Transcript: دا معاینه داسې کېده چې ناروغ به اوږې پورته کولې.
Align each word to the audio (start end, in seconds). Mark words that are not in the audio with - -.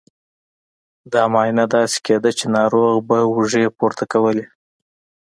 دا 1.13 1.23
معاینه 1.33 1.65
داسې 1.75 1.97
کېده 2.05 2.31
چې 2.37 2.45
ناروغ 2.57 2.93
به 3.07 3.17
اوږې 3.29 3.65
پورته 3.77 4.03
کولې. 4.13 4.45